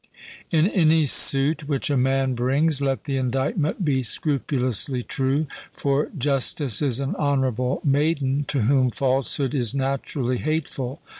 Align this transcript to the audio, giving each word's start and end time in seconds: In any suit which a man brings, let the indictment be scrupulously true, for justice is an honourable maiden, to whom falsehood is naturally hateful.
In 0.49 0.67
any 0.67 1.05
suit 1.05 1.67
which 1.67 1.91
a 1.91 1.95
man 1.95 2.33
brings, 2.33 2.81
let 2.81 3.03
the 3.03 3.17
indictment 3.17 3.85
be 3.85 4.01
scrupulously 4.01 5.03
true, 5.03 5.45
for 5.73 6.09
justice 6.17 6.81
is 6.81 6.99
an 6.99 7.13
honourable 7.17 7.81
maiden, 7.83 8.43
to 8.45 8.61
whom 8.63 8.89
falsehood 8.89 9.53
is 9.53 9.75
naturally 9.75 10.39
hateful. 10.39 11.01